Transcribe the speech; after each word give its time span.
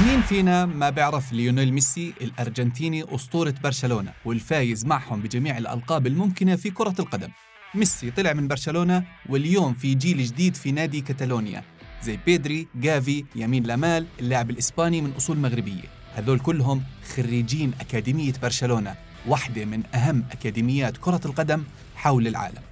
مين 0.00 0.22
فينا 0.22 0.66
ما 0.66 0.90
بيعرف 0.90 1.32
ليونيل 1.32 1.72
ميسي 1.72 2.12
الأرجنتيني 2.20 3.14
أسطورة 3.14 3.54
برشلونة 3.64 4.12
والفايز 4.24 4.86
معهم 4.86 5.20
بجميع 5.20 5.58
الألقاب 5.58 6.06
الممكنة 6.06 6.56
في 6.56 6.70
كرة 6.70 6.94
القدم؟ 6.98 7.28
ميسي 7.74 8.10
طلع 8.10 8.32
من 8.32 8.48
برشلونة 8.48 9.04
واليوم 9.28 9.74
في 9.74 9.94
جيل 9.94 10.24
جديد 10.24 10.54
في 10.54 10.72
نادي 10.72 11.00
كتالونيا 11.00 11.64
زي 12.02 12.18
بيدري، 12.26 12.68
جافي، 12.74 13.24
يمين 13.36 13.62
لامال 13.62 14.06
اللاعب 14.20 14.50
الإسباني 14.50 15.00
من 15.00 15.12
أصول 15.16 15.38
مغربية. 15.38 15.84
هذول 16.14 16.38
كلهم 16.38 16.82
خريجين 17.16 17.72
أكاديمية 17.80 18.32
برشلونة 18.42 18.94
واحدة 19.26 19.64
من 19.64 19.82
أهم 19.94 20.24
أكاديميات 20.30 20.96
كرة 20.96 21.20
القدم 21.24 21.64
حول 21.96 22.26
العالم. 22.26 22.62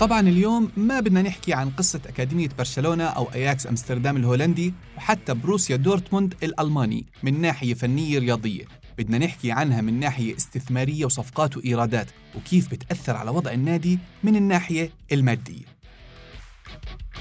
طبعا 0.00 0.20
اليوم 0.20 0.70
ما 0.76 1.00
بدنا 1.00 1.22
نحكي 1.22 1.52
عن 1.54 1.70
قصة 1.70 2.00
أكاديمية 2.06 2.48
برشلونة 2.58 3.04
أو 3.04 3.24
أياكس 3.34 3.66
أمستردام 3.66 4.16
الهولندي 4.16 4.74
وحتى 4.96 5.34
بوروسيا 5.34 5.76
دورتموند 5.76 6.34
الألماني 6.42 7.06
من 7.22 7.40
ناحية 7.40 7.74
فنية 7.74 8.18
رياضية. 8.18 8.64
بدنا 8.98 9.18
نحكي 9.18 9.52
عنها 9.52 9.80
من 9.80 10.00
ناحية 10.00 10.36
استثمارية 10.36 11.04
وصفقات 11.04 11.56
وإيرادات 11.56 12.06
وكيف 12.36 12.70
بتأثر 12.70 13.16
على 13.16 13.30
وضع 13.30 13.52
النادي 13.52 13.98
من 14.24 14.36
الناحية 14.36 14.90
المادية. 15.12 15.64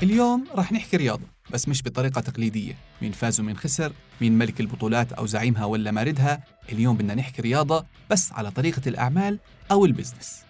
اليوم 0.04 0.46
رح 0.56 0.72
نحكي 0.72 0.98
رياضة 0.98 1.26
بس 1.52 1.68
مش 1.68 1.84
بطريقة 1.84 2.22
تقليدية. 2.22 2.78
مين 3.02 3.12
فاز 3.12 3.40
ومين 3.40 3.58
خسر 3.58 3.94
مين 4.22 4.38
ملك 4.38 4.60
البطولات 4.60 5.14
أو 5.14 5.26
زعيمها 5.26 5.66
ولا 5.66 5.92
ماردها 5.92 6.44
اليوم 6.72 6.98
بدنا 6.98 7.16
نحكي 7.16 7.42
رياضة 7.42 7.86
بس 8.10 8.32
على 8.32 8.52
طريقة 8.52 8.82
الأعمال 8.88 9.40
أو 9.72 9.86
البزنس. 9.86 10.44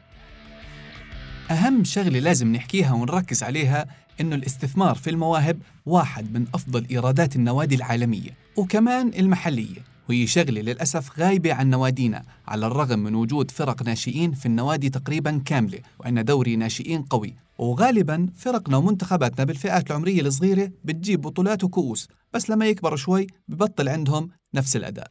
أهم 1.52 1.84
شغلة 1.84 2.20
لازم 2.20 2.54
نحكيها 2.54 2.94
ونركز 2.94 3.44
عليها 3.44 3.86
إنه 4.22 4.36
الاستثمار 4.36 4.96
في 4.96 5.10
المواهب 5.10 5.62
واحد 5.86 6.34
من 6.34 6.46
أفضل 6.54 6.86
إيرادات 6.92 7.36
النوادي 7.36 7.76
العالمية 7.76 8.30
وكمان 8.56 9.12
المحلية. 9.20 9.94
وهي 10.10 10.28
شغلة 10.28 10.62
للأسف 10.62 11.20
غايبة 11.20 11.54
عن 11.54 11.70
نوادينا 11.70 12.24
على 12.48 12.68
الرغم 12.68 13.00
من 13.00 13.16
وجود 13.16 13.52
فرق 13.52 13.84
ناشئين 13.84 14.32
في 14.32 14.46
النوادي 14.46 14.90
تقريبا 14.90 15.42
كاملة 15.46 15.80
وعندنا 16.00 16.22
دوري 16.22 16.56
ناشئين 16.56 17.02
قوي. 17.02 17.34
وغالبا 17.58 18.30
فرقنا 18.36 18.78
ومنتخباتنا 18.78 19.46
بالفئات 19.46 19.92
العمرية 19.92 20.22
الصغيرة 20.22 20.72
بتجيب 20.84 21.22
بطولات 21.22 21.64
وكؤوس 21.64 22.08
بس 22.34 22.50
لما 22.50 22.66
يكبروا 22.66 22.98
شوي 22.98 23.28
ببطل 23.48 23.90
عندهم 23.90 24.30
نفس 24.54 24.76
الأداء. 24.76 25.08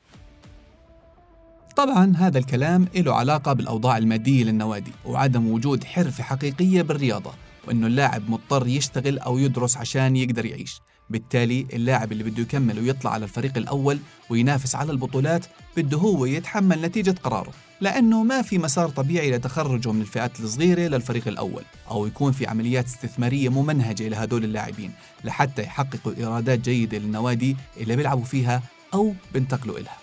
طبعا 1.76 2.16
هذا 2.16 2.38
الكلام 2.38 2.88
له 2.96 3.14
علاقة 3.14 3.52
بالأوضاع 3.52 3.98
المادية 3.98 4.44
للنوادي 4.44 4.92
وعدم 5.04 5.50
وجود 5.50 5.84
حرفة 5.84 6.22
حقيقية 6.24 6.82
بالرياضة 6.82 7.32
وإنه 7.68 7.86
اللاعب 7.86 8.30
مضطر 8.30 8.66
يشتغل 8.66 9.18
أو 9.18 9.38
يدرس 9.38 9.76
عشان 9.76 10.16
يقدر 10.16 10.46
يعيش. 10.46 10.80
بالتالي 11.10 11.66
اللاعب 11.72 12.12
اللي 12.12 12.24
بده 12.24 12.42
يكمل 12.42 12.78
ويطلع 12.78 13.10
على 13.10 13.24
الفريق 13.24 13.56
الأول 13.56 13.98
وينافس 14.30 14.74
على 14.74 14.92
البطولات 14.92 15.46
بده 15.76 15.98
هو 15.98 16.26
يتحمل 16.26 16.82
نتيجة 16.82 17.14
قراره 17.22 17.52
لأنه 17.80 18.22
ما 18.22 18.42
في 18.42 18.58
مسار 18.58 18.88
طبيعي 18.88 19.30
لتخرجه 19.30 19.92
من 19.92 20.00
الفئات 20.00 20.40
الصغيرة 20.40 20.80
للفريق 20.80 21.28
الأول 21.28 21.62
أو 21.90 22.06
يكون 22.06 22.32
في 22.32 22.46
عمليات 22.46 22.84
استثمارية 22.86 23.48
ممنهجة 23.48 24.08
لهدول 24.08 24.44
اللاعبين 24.44 24.90
لحتى 25.24 25.62
يحققوا 25.62 26.12
إيرادات 26.18 26.58
جيدة 26.58 26.98
للنوادي 26.98 27.56
اللي 27.80 27.96
بيلعبوا 27.96 28.24
فيها 28.24 28.62
أو 28.94 29.14
بينتقلوا 29.32 29.78
إلها. 29.78 29.96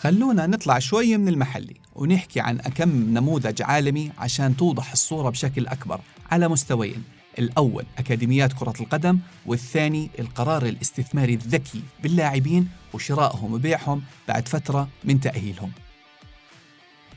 خلونا 0.00 0.46
نطلع 0.46 0.78
شوي 0.78 1.16
من 1.16 1.28
المحلي 1.28 1.76
ونحكي 1.94 2.40
عن 2.40 2.60
أكم 2.60 2.88
نموذج 2.90 3.62
عالمي 3.62 4.12
عشان 4.18 4.56
توضح 4.56 4.92
الصورة 4.92 5.30
بشكل 5.30 5.66
أكبر 5.66 6.00
على 6.30 6.48
مستويين. 6.48 7.04
الأول 7.38 7.84
أكاديميات 7.98 8.52
كرة 8.52 8.74
القدم 8.80 9.18
والثاني 9.46 10.10
القرار 10.18 10.66
الاستثماري 10.66 11.34
الذكي 11.34 11.82
باللاعبين 12.02 12.68
وشرائهم 12.94 13.52
وبيعهم 13.54 14.02
بعد 14.28 14.48
فترة 14.48 14.88
من 15.04 15.20
تأهيلهم. 15.20 15.72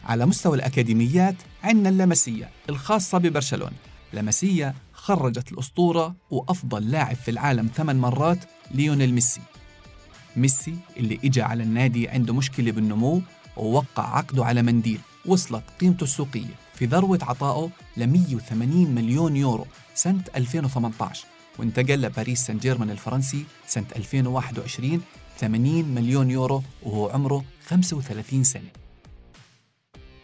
على 0.06 0.26
مستوى 0.26 0.58
الأكاديميات 0.58 1.36
عندنا 1.64 1.90
اللمسية 1.90 2.50
الخاصة 2.70 3.18
ببرشلونة. 3.18 3.78
لمسية 4.14 4.76
خرجت 4.94 5.52
الأسطورة 5.52 6.16
وأفضل 6.32 6.92
لاعب 6.92 7.16
في 7.16 7.32
العالم 7.32 7.70
ثمان 7.76 8.00
مرات 8.00 8.40
ليونيل 8.72 9.14
ميسي. 9.14 9.42
ميسي 10.38 10.76
اللي 10.98 11.20
إجا 11.26 11.44
على 11.44 11.64
النادي 11.64 12.08
عنده 12.08 12.34
مشكلة 12.34 12.72
بالنمو 12.72 13.22
ووقع 13.58 14.18
عقده 14.18 14.46
على 14.46 14.62
منديل 14.62 15.00
وصلت 15.26 15.64
قيمته 15.82 16.04
السوقية 16.04 16.56
في 16.76 16.86
ذروة 16.86 17.20
عطائه 17.22 17.70
ل 17.98 18.08
180 18.08 18.96
مليون 18.96 19.36
يورو 19.36 19.68
سنة 19.96 20.24
2018 20.36 21.26
وانتقل 21.60 22.02
لباريس 22.02 22.46
سان 22.46 22.58
جيرمان 22.58 22.90
الفرنسي 22.90 23.46
سنة 23.68 23.86
2021 23.96 25.02
80 25.40 25.86
مليون 25.86 26.32
يورو 26.32 26.64
وهو 26.84 27.10
عمره 27.10 27.44
35 27.66 28.44
سنة. 28.44 28.70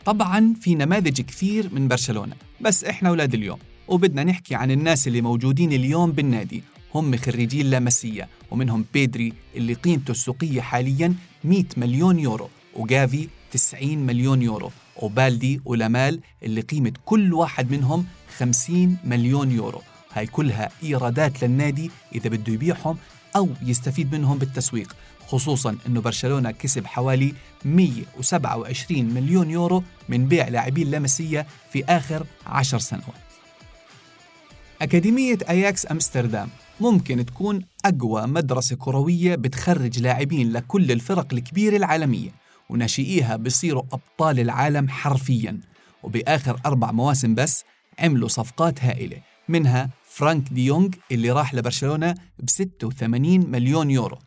طبعا 0.06 0.54
في 0.62 0.76
نماذج 0.76 1.22
كثير 1.22 1.74
من 1.74 1.88
برشلونة 1.88 2.36
بس 2.62 2.84
إحنا 2.84 3.10
أولاد 3.10 3.34
اليوم 3.34 3.60
وبدنا 3.88 4.24
نحكي 4.24 4.56
عن 4.56 4.72
الناس 4.72 5.08
اللي 5.08 5.22
موجودين 5.22 5.74
اليوم 5.74 6.12
بالنادي 6.12 6.64
هم 6.96 7.18
خريجين 7.18 7.66
لاماسيا 7.70 8.28
ومنهم 8.52 8.86
بيدري 8.94 9.34
اللي 9.56 9.74
قيمته 9.74 10.12
السوقية 10.12 10.62
حاليا 10.62 11.16
100 11.44 11.64
مليون 11.78 12.20
يورو 12.20 12.50
وجافي 12.76 13.28
90 13.52 13.98
مليون 13.98 14.42
يورو 14.42 14.72
وبالدي 14.96 15.62
ولامال 15.66 16.20
اللي 16.44 16.62
قيمة 16.62 16.94
كل 17.06 17.34
واحد 17.34 17.72
منهم 17.72 18.06
50 18.38 18.98
مليون 19.04 19.52
يورو. 19.52 19.82
هاي 20.14 20.26
كلها 20.26 20.70
إيرادات 20.84 21.44
للنادي 21.44 21.92
إذا 22.16 22.30
بده 22.30 22.54
يبيعهم 22.54 22.98
أو 23.36 23.50
يستفيد 23.62 24.16
منهم 24.16 24.38
بالتسويق 24.38 24.96
خصوصا 25.28 25.78
أنه 25.88 26.02
برشلونة 26.02 26.52
كسب 26.52 26.86
حوالي 26.86 27.34
127 27.66 29.06
مليون 29.06 29.50
يورو 29.50 29.84
من 30.10 30.28
بيع 30.28 30.48
لاعبين 30.48 30.92
لمسية 30.92 31.48
في 31.74 31.86
آخر 31.86 32.26
عشر 32.46 32.80
سنوات. 32.80 33.04
أكاديمية 34.82 35.38
أياكس 35.50 35.92
أمستردام 35.92 36.50
ممكن 36.82 37.26
تكون 37.26 37.62
أقوى 37.86 38.28
مدرسة 38.28 38.76
كروية 38.76 39.36
بتخرج 39.36 40.00
لاعبين 40.00 40.52
لكل 40.52 40.92
الفرق 40.92 41.34
الكبيرة 41.34 41.78
العالمية 41.78 42.30
وناشئيها 42.70 43.36
بيصيروا 43.36 43.84
أبطال 43.92 44.40
العالم 44.40 44.90
حرفيا. 44.90 45.60
وبآخر 46.04 46.60
أربع 46.66 46.92
مواسم 46.92 47.36
بس 47.36 47.64
عملوا 48.00 48.28
صفقات 48.28 48.84
هائلة 48.84 49.18
منها 49.50 49.90
فرانك 50.10 50.54
ديونغ 50.54 50.90
اللي 51.12 51.32
راح 51.32 51.54
لبرشلونة 51.54 52.16
ب 52.40 52.50
86 52.50 53.52
مليون 53.52 53.92
يورو 53.92 54.18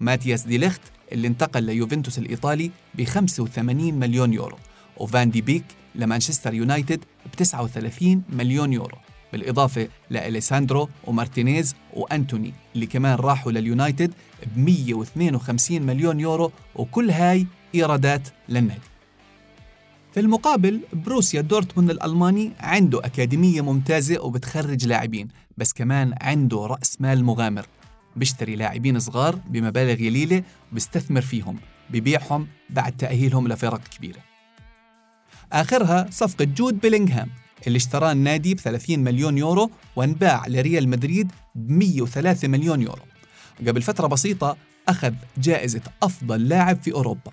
ماتياس 0.00 0.42
دي 0.42 0.58
ليخت 0.58 0.80
اللي 1.12 1.28
انتقل 1.28 1.62
ليوفنتوس 1.62 2.18
الإيطالي 2.18 2.70
ب 2.94 3.04
85 3.04 3.94
مليون 3.94 4.32
يورو 4.32 4.56
وفان 4.96 5.30
دي 5.30 5.40
بيك 5.40 5.64
لمانشستر 5.94 6.54
يونايتد 6.54 7.04
ب 7.32 7.36
39 7.36 8.22
مليون 8.32 8.72
يورو. 8.72 8.96
بالإضافة 9.32 9.88
لليساندرو 10.10 10.88
مارتينيز 11.04 11.74
وأنتوني 11.94 12.52
اللي 12.74 12.86
كمان 12.86 13.18
راحوا 13.18 13.52
لليونايتد 13.52 14.12
ب 14.56 14.58
152 14.58 15.82
مليون 15.82 16.20
يورو 16.20 16.52
وكل 16.74 17.10
هاي 17.10 17.46
إيرادات 17.74 18.28
للنادي. 18.48 18.80
في 20.14 20.20
المقابل 20.20 20.80
بوروسيا 20.92 21.40
دورتموند 21.40 21.90
الألماني 21.90 22.52
عنده 22.60 22.98
أكاديمية 22.98 23.60
ممتازة 23.60 24.20
وبتخرج 24.20 24.86
لاعبين 24.86 25.28
بس 25.58 25.72
كمان 25.72 26.14
عنده 26.20 26.66
رأس 26.66 27.00
مال 27.00 27.24
مغامر. 27.24 27.66
بيشتري 28.16 28.56
لاعبين 28.56 29.00
صغار 29.00 29.34
بمبالغ 29.34 29.94
قليلة 29.94 30.42
وبيستثمر 30.72 31.20
فيهم 31.20 31.56
ببيعهم 31.90 32.46
بعد 32.70 32.96
تأهيلهم 32.96 33.48
لفرق 33.48 33.80
كبيرة. 33.96 34.20
آخرها 35.52 36.06
صفقة 36.10 36.44
جود 36.44 36.80
بيلينغهام. 36.80 37.28
اللي 37.66 37.76
اشتراه 37.76 38.12
النادي 38.12 38.54
ب 38.54 38.58
30 38.58 38.98
مليون 38.98 39.38
يورو 39.38 39.70
وانباع 39.96 40.46
لريال 40.46 40.88
مدريد 40.88 41.32
ب 41.54 41.70
103 41.70 42.48
مليون 42.48 42.82
يورو. 42.82 43.02
قبل 43.66 43.82
فترة 43.82 44.06
بسيطة 44.06 44.56
أخذ 44.88 45.14
جائزة 45.38 45.82
أفضل 46.02 46.48
لاعب 46.48 46.82
في 46.82 46.92
أوروبا. 46.92 47.30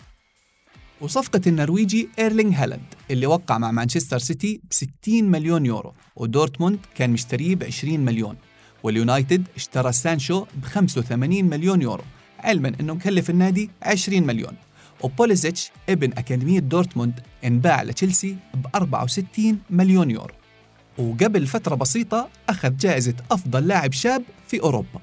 وصفقة 1.02 1.42
النرويجي 1.48 2.10
إيرلينغ 2.20 2.54
هالاند 2.54 2.94
اللي 3.12 3.28
وقع 3.28 3.58
مع 3.58 3.72
مانشستر 3.72 4.18
سيتي 4.18 4.62
ب 4.64 4.74
60 4.74 5.24
مليون 5.24 5.66
يورو 5.66 5.94
ودورتموند 6.16 6.80
كان 6.96 7.10
مشتريه 7.10 7.56
ب 7.56 7.64
20 7.64 8.00
مليون 8.00 8.36
واليونايتد 8.84 9.48
اشترى 9.56 9.92
سانشو 9.92 10.46
ب 10.56 10.66
85 10.66 11.46
مليون 11.46 11.82
يورو 11.82 12.04
علما 12.40 12.74
إنه 12.80 12.94
مكلف 12.94 13.30
النادي 13.30 13.70
20 13.82 14.24
مليون. 14.24 14.54
وبوليزيتش 15.02 15.72
ابن 15.90 16.12
أكاديمية 16.12 16.60
دورتموند 16.60 17.20
انباع 17.46 17.84
لتشيلسي 17.84 18.38
ب 18.54 18.66
64 18.76 19.60
مليون 19.70 20.12
يورو. 20.12 20.34
وقبل 20.98 21.48
فترة 21.48 21.76
بسيطة 21.76 22.30
أخذ 22.50 22.78
جائزة 22.78 23.16
أفضل 23.32 23.68
لاعب 23.68 23.94
شاب 23.94 24.24
في 24.48 24.62
أوروبا. 24.62 25.02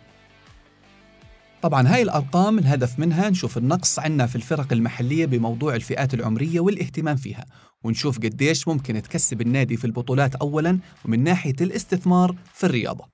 طبعا 1.63 1.89
هاي 1.89 2.03
الأرقام 2.03 2.59
الهدف 2.59 2.99
منها 2.99 3.31
نشوف 3.31 3.59
النقص 3.59 3.99
عندنا 3.99 4.27
في 4.27 4.37
الفرق 4.37 4.73
المحلية 4.73 5.27
بموضوع 5.27 5.75
الفئات 5.75 6.15
العمرية 6.15 6.61
والاهتمام 6.61 7.17
فيها. 7.17 7.47
ونشوف 7.85 8.19
قديش 8.19 8.69
ممكن 8.69 9.03
تكسب 9.03 9.41
النادي 9.41 9.77
في 9.77 9.85
البطولات 9.85 10.35
أولا 10.35 10.79
ومن 11.05 11.25
ناحية 11.25 11.57
الاستثمار 11.61 12.37
في 12.55 12.65
الرياضة. 12.65 13.09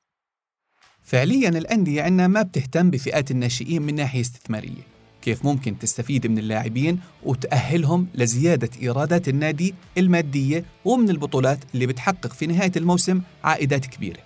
فعليا 1.02 1.48
الأندية 1.48 2.02
عندنا 2.02 2.28
ما 2.28 2.42
بتهتم 2.42 2.90
بفئات 2.90 3.30
الناشئين 3.30 3.82
من 3.82 3.94
ناحية 3.94 4.20
استثمارية. 4.20 4.99
كيف 5.22 5.44
ممكن 5.44 5.78
تستفيد 5.78 6.26
من 6.26 6.38
اللاعبين 6.38 6.98
وتأهلهم 7.22 8.06
لزيادة 8.14 8.70
إيرادات 8.82 9.28
النادي 9.28 9.74
المادية 9.98 10.64
ومن 10.84 11.10
البطولات 11.10 11.58
اللي 11.74 11.86
بتحقق 11.86 12.32
في 12.32 12.46
نهاية 12.46 12.72
الموسم 12.76 13.20
عائدات 13.44 13.86
كبيرة. 13.86 14.20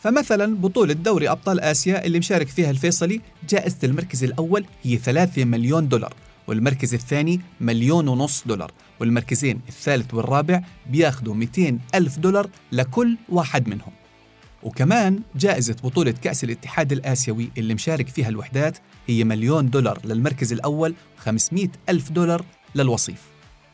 فمثلا 0.00 0.56
بطولة 0.56 0.92
دوري 0.92 1.30
أبطال 1.30 1.60
آسيا 1.60 2.04
اللي 2.06 2.18
مشارك 2.18 2.48
فيها 2.48 2.70
الفيصلي 2.70 3.20
جائزة 3.48 3.78
المركز 3.84 4.24
الأول 4.24 4.64
هي 4.82 4.96
3 4.96 5.44
مليون 5.44 5.88
دولار 5.88 6.14
والمركز 6.46 6.94
الثاني 6.94 7.40
مليون 7.60 8.08
ونص 8.08 8.42
دولار 8.46 8.72
والمركزين 9.00 9.60
الثالث 9.68 10.14
والرابع 10.14 10.62
بياخدوا 10.90 11.34
200 11.34 11.78
ألف 11.94 12.18
دولار 12.18 12.50
لكل 12.72 13.16
واحد 13.28 13.68
منهم. 13.68 13.99
وكمان 14.62 15.20
جائزة 15.36 15.76
بطولة 15.84 16.10
كأس 16.10 16.44
الاتحاد 16.44 16.92
الآسيوي 16.92 17.50
اللي 17.58 17.74
مشارك 17.74 18.08
فيها 18.08 18.28
الوحدات 18.28 18.78
هي 19.06 19.24
مليون 19.24 19.70
دولار 19.70 20.00
للمركز 20.04 20.52
الأول 20.52 20.94
و500 21.24 21.68
ألف 21.88 22.10
دولار 22.10 22.44
للوصيف. 22.74 23.22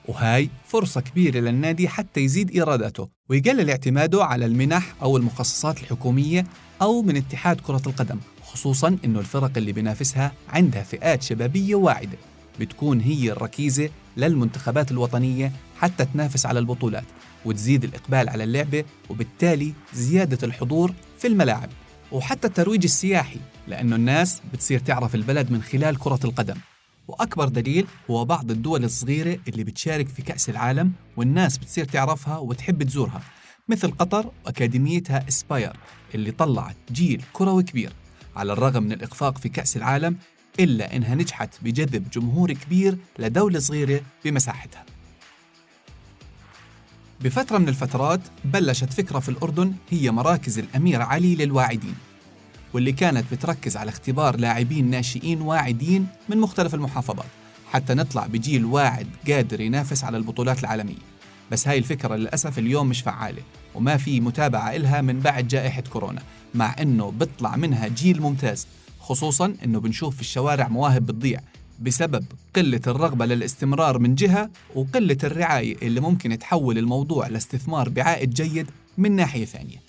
وهاي 0.09 0.51
فرصة 0.67 1.01
كبيرة 1.01 1.39
للنادي 1.39 1.89
حتى 1.89 2.21
يزيد 2.21 2.51
إيراداته 2.51 3.09
ويقلل 3.29 3.71
اعتماده 3.71 4.25
على 4.25 4.47
المنح 4.47 4.95
أو 5.03 5.17
المخصصات 5.17 5.81
الحكومية 5.81 6.45
أو 6.83 7.03
من 7.03 7.17
اتحاد 7.17 7.61
كرة 7.61 7.83
القدم 7.87 8.19
خصوصا 8.43 8.99
أنه 9.05 9.19
الفرق 9.21 9.51
اللي 9.57 9.73
بينافسها 9.73 10.33
عندها 10.49 10.83
فئات 10.83 11.23
شبابية 11.23 11.75
واعدة. 11.75 12.19
بتكون 12.61 13.01
هي 13.01 13.33
الركيزة 13.33 13.91
للمنتخبات 14.17 14.91
الوطنية 14.91 15.53
حتى 15.79 16.05
تنافس 16.05 16.47
على 16.47 16.59
البطولات. 16.59 17.05
وتزيد 17.47 17.85
الإقبال 17.85 18.29
على 18.29 18.45
اللعبة 18.45 18.85
وبالتالي 19.11 19.73
زيادة 19.95 20.47
الحضور 20.47 20.95
في 21.19 21.27
الملاعب 21.27 21.69
وحتى 22.13 22.47
الترويج 22.47 22.85
السياحي 22.85 23.39
لأنه 23.69 23.97
الناس 23.97 24.43
بتصير 24.53 24.79
تعرف 24.79 25.15
البلد 25.15 25.51
من 25.51 25.63
خلال 25.63 25.99
كرة 25.99 26.21
القدم. 26.25 26.57
وأكبر 27.09 27.49
دليل 27.49 27.87
هو 28.11 28.25
بعض 28.25 28.51
الدول 28.51 28.85
الصغيرة 28.85 29.39
اللي 29.49 29.65
بتشارك 29.65 30.09
في 30.09 30.23
كأس 30.23 30.51
العالم 30.51 30.93
والناس 31.17 31.59
بتصير 31.59 31.85
تعرفها 31.85 32.39
وتحب 32.39 32.83
تزورها 32.83 33.21
مثل 33.69 33.91
قطر 33.91 34.31
وأكاديميتها 34.45 35.29
إسباير 35.29 35.77
اللي 36.15 36.31
طلعت 36.31 36.77
جيل 36.93 37.23
كروي 37.33 37.63
كبير. 37.63 37.93
على 38.37 38.53
الرغم 38.53 38.83
من 38.83 38.93
الإخفاق 38.93 39.39
في 39.39 39.49
كأس 39.49 39.77
العالم 39.77 40.17
إلا 40.61 40.97
إنها 40.97 41.15
نجحت 41.15 41.55
بجذب 41.63 42.11
جمهور 42.11 42.53
كبير 42.53 42.99
لدولة 43.19 43.59
صغيرة 43.59 44.01
بمساحتها. 44.25 44.85
بفترة 47.21 47.59
من 47.59 47.69
الفترات 47.69 48.21
بلشت 48.45 48.93
فكرة 48.93 49.19
في 49.19 49.29
الأردن 49.29 49.73
هي 49.91 50.11
مراكز 50.11 50.59
الأمير 50.59 51.03
علي 51.03 51.35
للواعدين 51.35 51.95
واللي 52.75 52.93
كانت 52.93 53.25
بتركز 53.33 53.77
على 53.77 53.89
اختبار 53.89 54.37
لاعبين 54.37 54.91
ناشئين 54.91 55.41
واعدين 55.41 56.07
من 56.29 56.39
مختلف 56.39 56.75
المحافظات 56.75 57.27
حتى 57.73 57.95
نطلع 57.95 58.27
بجيل 58.27 58.65
واعد 58.65 59.07
قادر 59.29 59.61
ينافس 59.61 60.05
على 60.05 60.17
البطولات 60.17 60.61
العالمية. 60.61 61.17
بس 61.51 61.69
هاي 61.69 61.79
الفكرة 61.79 62.17
للأسف 62.17 62.59
اليوم 62.59 62.89
مش 62.89 63.01
فعالة 63.01 63.43
وما 63.75 63.97
في 63.97 64.21
متابعة 64.21 64.77
إلها 64.77 65.01
من 65.01 65.21
بعد 65.21 65.49
جائحة 65.49 65.83
كورونا 65.83 66.23
مع 66.55 66.75
أنه 66.81 67.11
بيطلع 67.11 67.57
منها 67.57 67.89
جيل 67.89 68.23
ممتاز 68.23 68.67
خصوصا 69.01 69.55
أنه 69.65 69.81
بنشوف 69.81 70.15
في 70.15 70.21
الشوارع 70.21 70.69
مواهب 70.69 71.07
بتضيع. 71.07 71.41
بسبب 71.81 72.25
قلة 72.57 72.81
الرغبة 72.87 73.27
للاستمرار 73.27 73.99
من 73.99 74.15
جهة 74.15 74.51
وقلة 74.75 75.19
الرعاية 75.25 75.77
اللي 75.83 76.01
ممكن 76.01 76.39
تحول 76.39 76.79
الموضوع 76.79 77.27
لاستثمار 77.27 77.89
بعائد 77.89 78.31
جيد 78.31 78.67
من 78.99 79.13
ناحية 79.13 79.45
ثانية. 79.45 79.83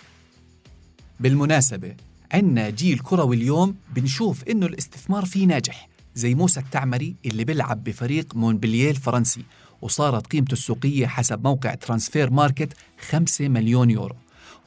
بالمناسبة 1.19 1.95
عنا 2.31 2.69
جيل 2.69 2.99
كروي 2.99 3.35
اليوم 3.35 3.75
بنشوف 3.95 4.43
إنه 4.43 4.65
الاستثمار 4.65 5.25
فيه 5.25 5.45
ناجح 5.45 5.89
زي 6.15 6.35
موسى 6.35 6.59
التعمري 6.59 7.15
اللي 7.25 7.43
بيلعب 7.43 7.83
بفريق 7.83 8.35
مونبلييه 8.35 8.91
الفرنسي 8.91 9.43
وصارت 9.81 10.27
قيمته 10.27 10.53
السوقية 10.53 11.07
حسب 11.07 11.43
موقع 11.43 11.73
Transfermarkt 11.73 12.73
5 13.09 13.47
مليون 13.47 13.89
يورو. 13.89 14.15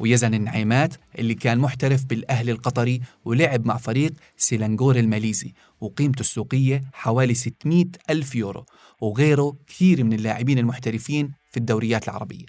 ويزن 0.00 0.34
النعيمات 0.34 0.94
اللي 1.18 1.34
كان 1.34 1.58
محترف 1.58 2.04
بالأهلي 2.04 2.52
القطري 2.52 3.00
ولعب 3.24 3.66
مع 3.66 3.76
فريق 3.76 4.12
سيلانجور 4.36 4.96
الماليزي 4.96 5.52
وقيمته 5.80 6.20
السوقية 6.20 6.80
حوالي 6.92 7.34
600 7.34 7.84
ألف 8.10 8.34
يورو 8.34 8.66
وغيره 9.00 9.56
كثير 9.66 10.04
من 10.04 10.12
اللاعبين 10.12 10.58
المحترفين 10.58 11.32
في 11.50 11.56
الدوريات 11.56 12.04
العربية. 12.04 12.46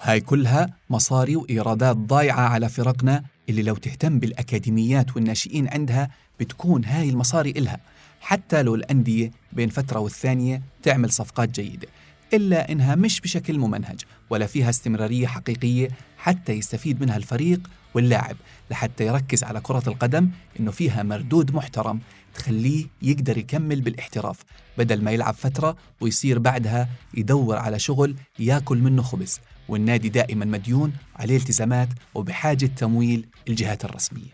هاي 0.00 0.20
كلها 0.20 0.66
مصاري 0.90 1.36
وإيرادات 1.36 1.96
ضايعة 1.96 2.48
على 2.48 2.68
فرقنا 2.68 3.22
اللي 3.48 3.62
لو 3.62 3.74
تهتم 3.74 4.18
بالأكاديميات 4.18 5.16
والناشئين 5.16 5.68
عندها 5.68 6.08
بتكون 6.40 6.84
هاي 6.84 7.08
المصاري 7.08 7.50
إلها 7.50 7.80
حتى 8.20 8.62
لو 8.62 8.74
الأندية 8.74 9.30
بين 9.52 9.68
فترة 9.68 9.98
والثانية 9.98 10.62
تعمل 10.82 11.10
صفقات 11.10 11.60
جيدة 11.60 11.88
إلا 12.34 12.72
إنها 12.72 12.94
مش 12.94 13.20
بشكل 13.20 13.58
ممنهج 13.58 14.00
ولا 14.30 14.46
فيها 14.46 14.70
استمرارية 14.70 15.26
حقيقية 15.26 15.88
حتى 16.18 16.52
يستفيد 16.52 17.00
منها 17.00 17.16
الفريق 17.16 17.70
واللاعب 17.94 18.36
لحتى 18.70 19.06
يركز 19.06 19.44
على 19.44 19.60
كرة 19.60 19.82
القدم 19.86 20.30
إنه 20.60 20.70
فيها 20.70 21.02
مردود 21.02 21.54
محترم 21.54 22.00
تخليه 22.34 22.86
يقدر 23.02 23.38
يكمل 23.38 23.80
بالاحتراف 23.80 24.38
بدل 24.78 25.04
ما 25.04 25.10
يلعب 25.10 25.34
فترة 25.34 25.76
ويصير 26.00 26.38
بعدها 26.38 26.88
يدور 27.14 27.56
على 27.56 27.78
شغل 27.78 28.16
ياكل 28.38 28.78
منه 28.78 29.02
خبز. 29.02 29.40
والنادي 29.68 30.08
دائما 30.08 30.44
مديون 30.44 30.92
عليه 31.16 31.36
التزامات 31.36 31.88
وبحاجة 32.14 32.66
تمويل 32.66 33.26
الجهات 33.48 33.84
الرسمية. 33.84 34.30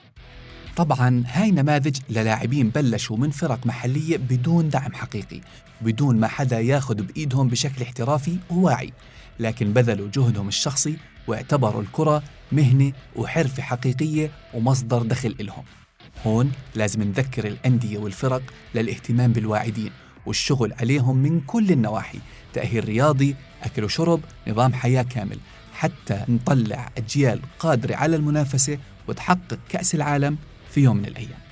طبعا 0.77 1.25
هاي 1.27 1.51
نماذج 1.51 1.97
للاعبين 2.11 2.71
بلشوا 2.71 3.17
من 3.17 3.31
فرق 3.31 3.67
محلية 3.67 4.17
بدون 4.17 4.69
دعم 4.69 4.95
حقيقي. 4.95 5.41
بدون 5.83 6.17
ما 6.17 6.29
حدا 6.29 6.61
ياخذ 6.61 6.95
بإيدهم 6.95 7.49
بشكل 7.49 7.83
احترافي 7.83 8.37
وواعي 8.51 8.93
لكن 9.41 9.73
بذلوا 9.73 10.09
جهدهم 10.15 10.49
الشخصي 10.49 10.97
واعتبروا 11.27 11.83
الكرة 11.83 12.23
مهنة 12.53 12.93
وحرفة 13.17 13.63
حقيقية 13.63 14.31
ومصدر 14.55 15.03
دخل 15.03 15.35
إلهم. 15.41 15.65
هون 16.27 16.53
لازم 16.75 17.03
نذكر 17.03 17.47
الأندية 17.47 17.99
والفرق 17.99 18.43
للاهتمام 18.75 19.33
بالواعدين 19.33 19.91
والشغل 20.27 20.73
عليهم 20.73 21.17
من 21.17 21.41
كل 21.41 21.71
النواحي 21.71 22.19
تأهيل 22.53 22.85
رياضي 22.85 23.37
أكل 23.63 23.85
وشرب 23.85 24.21
نظام 24.49 24.73
حياة 24.73 25.03
كامل 25.03 25.39
حتى 25.75 26.25
نطلع 26.29 26.91
أجيال 26.99 27.41
قادرة 27.59 27.95
على 27.95 28.17
المنافسة 28.17 28.79
وتحقق 29.09 29.59
كأس 29.69 29.95
العالم 29.95 30.37
في 30.71 30.81
يوم 30.81 30.97
من 30.97 31.05
الأيام. 31.05 31.50